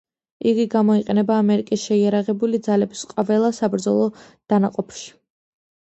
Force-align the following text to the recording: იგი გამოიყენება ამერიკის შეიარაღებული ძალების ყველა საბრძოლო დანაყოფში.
იგი 0.51 0.63
გამოიყენება 0.75 1.35
ამერიკის 1.41 1.83
შეიარაღებული 1.89 2.61
ძალების 2.69 3.05
ყველა 3.13 3.55
საბრძოლო 3.61 4.09
დანაყოფში. 4.55 5.07